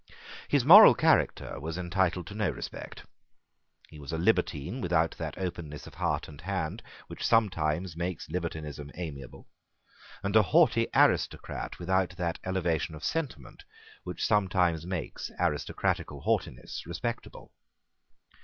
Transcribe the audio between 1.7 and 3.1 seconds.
entitled to no respect.